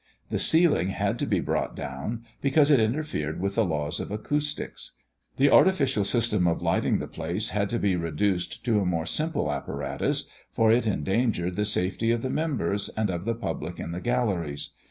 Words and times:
The 0.31 0.39
ceiling 0.39 0.87
had 0.87 1.19
to 1.19 1.27
be 1.27 1.39
brought 1.41 1.75
down, 1.75 2.25
because 2.41 2.71
it 2.71 2.79
interfered 2.79 3.39
with 3.39 3.53
the 3.53 3.63
laws 3.63 3.99
of 3.99 4.09
acoustics. 4.09 4.95
The 5.37 5.51
artificial 5.51 6.05
system 6.05 6.47
of 6.47 6.59
lighting 6.63 6.97
the 6.97 7.07
place 7.07 7.49
had 7.49 7.69
to 7.69 7.77
be 7.77 7.95
reduced 7.95 8.63
to 8.65 8.79
a 8.79 8.85
more 8.87 9.05
simple 9.05 9.51
apparatus, 9.51 10.27
for 10.51 10.71
it 10.71 10.87
endangered 10.87 11.55
the 11.55 11.65
safety 11.65 12.09
of 12.09 12.23
the 12.23 12.31
members, 12.31 12.89
and 12.97 13.11
of 13.11 13.25
the 13.25 13.35
public 13.35 13.79
in 13.79 13.91
the 13.91 14.01
galleries. 14.01 14.71